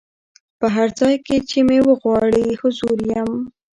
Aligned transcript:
په 0.59 0.67
هر 0.75 0.89
ځای 0.99 1.15
کي 1.25 1.37
چي 1.49 1.59
مي 1.67 1.79
وغواړی 1.89 2.47
حضور 2.61 2.97
یم 3.13 3.31